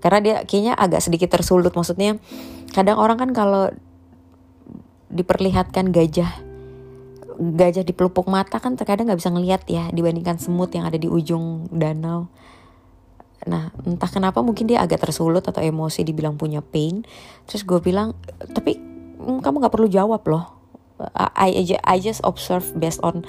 Karena 0.00 0.18
dia 0.24 0.36
kayaknya 0.48 0.72
agak 0.80 1.04
sedikit 1.04 1.28
tersulut 1.36 1.76
maksudnya 1.76 2.16
kadang 2.72 2.96
orang 2.96 3.20
kan 3.20 3.30
kalau 3.36 3.68
diperlihatkan 5.12 5.92
gajah 5.92 6.32
gajah 7.40 7.80
di 7.80 7.96
pelupuk 7.96 8.28
mata 8.28 8.60
kan 8.60 8.76
terkadang 8.76 9.08
nggak 9.08 9.20
bisa 9.20 9.32
ngelihat 9.32 9.64
ya 9.64 9.88
dibandingkan 9.88 10.36
semut 10.36 10.68
yang 10.76 10.84
ada 10.84 11.00
di 11.00 11.08
ujung 11.08 11.72
danau. 11.72 12.28
Nah 13.48 13.72
entah 13.88 14.10
kenapa 14.12 14.44
mungkin 14.44 14.68
dia 14.68 14.84
agak 14.84 15.08
tersulut 15.08 15.40
atau 15.40 15.64
emosi 15.64 16.04
dibilang 16.04 16.36
punya 16.36 16.60
pain. 16.60 17.00
Terus 17.48 17.64
gue 17.64 17.80
bilang 17.80 18.12
tapi 18.52 18.76
mm, 18.76 19.40
kamu 19.40 19.64
nggak 19.64 19.72
perlu 19.72 19.88
jawab 19.88 20.20
loh. 20.28 20.44
I, 21.16 21.64
I, 21.64 21.80
I 21.80 21.96
just 21.96 22.20
observe 22.28 22.76
based 22.76 23.00
on 23.00 23.24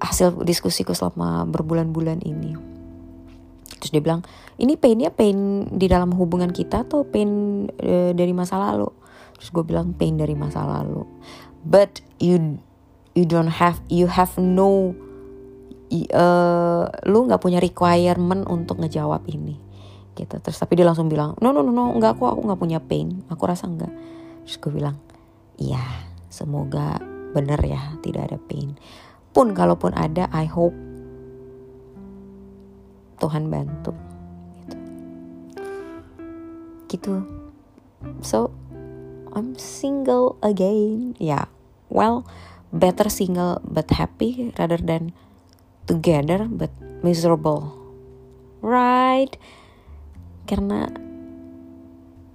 hasil 0.00 0.40
diskusiku 0.48 0.96
selama 0.96 1.44
berbulan-bulan 1.44 2.24
ini. 2.24 2.56
Terus 3.76 3.92
dia 3.92 4.00
bilang 4.00 4.24
ini 4.56 4.80
painnya 4.80 5.12
pain 5.12 5.68
di 5.68 5.84
dalam 5.84 6.16
hubungan 6.16 6.48
kita 6.48 6.88
atau 6.88 7.04
pain 7.04 7.28
e, 7.76 8.16
dari 8.16 8.32
masa 8.32 8.56
lalu? 8.56 8.88
Terus 9.36 9.52
gue 9.52 9.64
bilang 9.68 9.92
pain 9.92 10.16
dari 10.16 10.32
masa 10.32 10.64
lalu. 10.64 11.04
But 11.60 12.00
you 12.16 12.62
you 13.12 13.28
don't 13.28 13.52
have 13.52 13.80
you 13.92 14.08
have 14.08 14.32
no 14.40 14.96
uh, 16.12 16.84
lu 17.04 17.18
nggak 17.28 17.42
punya 17.42 17.60
requirement 17.60 18.48
untuk 18.48 18.80
ngejawab 18.80 19.24
ini 19.28 19.60
gitu. 20.12 20.36
Terus 20.40 20.60
tapi 20.60 20.76
dia 20.76 20.84
langsung 20.84 21.08
bilang 21.08 21.36
no 21.40 21.52
no 21.52 21.64
no 21.64 21.72
no 21.72 21.92
nggak 21.96 22.16
aku 22.16 22.24
aku 22.28 22.40
nggak 22.44 22.60
punya 22.60 22.78
pain. 22.80 23.24
Aku 23.28 23.44
rasa 23.44 23.68
nggak. 23.68 23.92
Terus 24.44 24.56
gue 24.58 24.72
bilang 24.72 24.96
iya 25.60 25.82
semoga 26.32 27.00
bener 27.32 27.60
ya 27.64 27.96
tidak 28.00 28.32
ada 28.32 28.38
pain. 28.40 28.76
Pun 29.32 29.56
kalaupun 29.56 29.96
ada 29.96 30.28
I 30.32 30.48
hope 30.48 30.76
Tuhan 33.20 33.48
bantu 33.48 33.92
gitu. 34.64 34.76
Gitu. 36.88 37.14
So 38.20 38.52
I'm 39.32 39.56
single 39.56 40.36
again. 40.44 41.16
Ya 41.16 41.28
yeah. 41.36 41.44
well 41.88 42.28
better 42.72 43.12
single 43.12 43.60
but 43.62 43.92
happy 43.92 44.50
rather 44.56 44.80
than 44.80 45.12
together 45.84 46.48
but 46.48 46.72
miserable. 47.04 47.76
Right? 48.64 49.30
Karena 50.48 50.88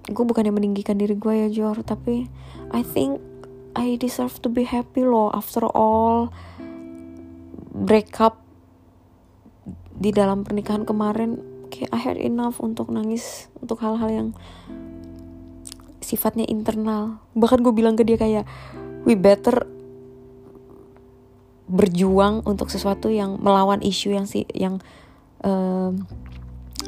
gue 0.08 0.24
bukan 0.24 0.48
yang 0.48 0.56
meninggikan 0.56 0.96
diri 0.96 1.18
gue 1.18 1.34
ya 1.44 1.48
Jor 1.52 1.84
tapi 1.84 2.30
I 2.72 2.80
think 2.80 3.20
I 3.76 4.00
deserve 4.00 4.40
to 4.40 4.48
be 4.48 4.64
happy 4.64 5.04
loh 5.04 5.28
after 5.36 5.68
all 5.68 6.32
breakup 7.76 8.40
di 9.98 10.14
dalam 10.14 10.46
pernikahan 10.46 10.88
kemarin. 10.88 11.42
Kayak 11.68 11.90
I 11.92 12.00
had 12.00 12.16
enough 12.16 12.64
untuk 12.64 12.88
nangis 12.88 13.52
untuk 13.60 13.84
hal-hal 13.84 14.08
yang 14.08 14.28
sifatnya 16.00 16.48
internal. 16.48 17.20
Bahkan 17.36 17.60
gue 17.60 17.74
bilang 17.76 17.92
ke 17.92 18.08
dia 18.08 18.16
kayak 18.16 18.48
we 19.04 19.12
better 19.12 19.68
berjuang 21.68 22.42
untuk 22.48 22.72
sesuatu 22.72 23.12
yang 23.12 23.36
melawan 23.38 23.84
isu 23.84 24.16
yang 24.16 24.24
si 24.24 24.48
yang 24.56 24.80
um, 25.44 26.08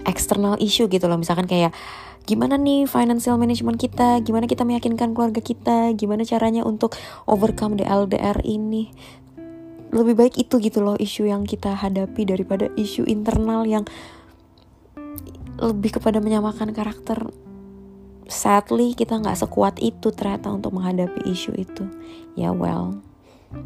eksternal 0.08 0.56
issue 0.58 0.88
gitu 0.88 1.06
loh. 1.06 1.20
Misalkan 1.20 1.44
kayak 1.44 1.76
gimana 2.24 2.56
nih 2.56 2.88
financial 2.88 3.36
management 3.36 3.76
kita? 3.76 4.24
Gimana 4.24 4.48
kita 4.48 4.64
meyakinkan 4.64 5.12
keluarga 5.12 5.44
kita? 5.44 5.92
Gimana 5.94 6.24
caranya 6.24 6.64
untuk 6.64 6.96
overcome 7.28 7.76
the 7.76 7.86
LDR 7.86 8.40
ini? 8.42 8.90
Lebih 9.90 10.14
baik 10.16 10.34
itu 10.38 10.62
gitu 10.62 10.80
loh 10.80 10.96
isu 10.96 11.28
yang 11.28 11.44
kita 11.44 11.74
hadapi 11.76 12.22
daripada 12.24 12.70
isu 12.78 13.04
internal 13.04 13.66
yang 13.66 13.84
lebih 15.60 16.00
kepada 16.00 16.22
menyamakan 16.24 16.72
karakter. 16.72 17.28
Sadly 18.30 18.94
kita 18.94 19.18
nggak 19.18 19.42
sekuat 19.42 19.82
itu 19.82 20.14
ternyata 20.14 20.54
untuk 20.54 20.72
menghadapi 20.72 21.26
isu 21.26 21.52
itu. 21.58 21.84
Ya 22.38 22.54
well 22.54 23.02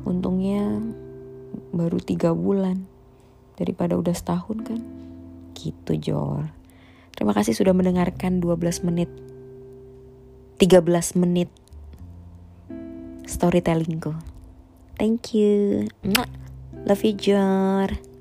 untungnya 0.08 0.80
baru 1.74 1.98
tiga 1.98 2.30
bulan 2.32 2.86
daripada 3.58 3.98
udah 3.98 4.14
setahun 4.14 4.62
kan? 4.62 4.80
Gitu 5.58 5.92
Jor. 5.98 6.54
Terima 7.14 7.34
kasih 7.34 7.54
sudah 7.54 7.74
mendengarkan 7.74 8.38
12 8.42 8.86
menit 8.86 9.10
13 10.58 10.86
menit 11.18 11.50
storytellingku 13.26 14.14
thank 14.98 15.34
you. 15.34 15.88
Love 16.86 17.02
you 17.02 17.14
Jor 17.18 18.13